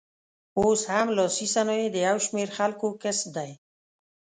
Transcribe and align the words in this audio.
اوس 0.59 0.81
هم 0.91 1.07
لاسي 1.17 1.47
صنایع 1.55 1.87
د 1.91 1.97
یو 2.07 2.17
شمېر 2.25 2.49
خلکو 2.57 2.87
کسب 3.03 3.27
دی. 3.35 3.51